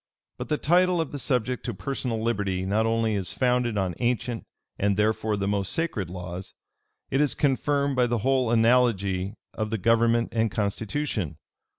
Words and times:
But 0.39 0.49
the 0.49 0.57
title 0.57 0.99
of 0.99 1.11
the 1.11 1.19
subject 1.19 1.63
to 1.65 1.75
personal 1.75 2.19
liberty 2.23 2.65
not 2.65 2.87
only 2.87 3.13
is 3.13 3.33
founded 3.33 3.77
on 3.77 3.93
ancient, 3.99 4.45
and, 4.79 4.97
therefore, 4.97 5.37
the 5.37 5.47
most 5.47 5.71
sacred 5.71 6.09
laws; 6.09 6.55
it 7.11 7.21
is 7.21 7.35
confirmed 7.35 7.95
by 7.95 8.07
the 8.07 8.17
whole 8.25 8.49
analogy 8.49 9.35
of 9.53 9.69
the 9.69 9.77
government 9.77 10.29
and 10.31 10.49
constitution. 10.49 11.37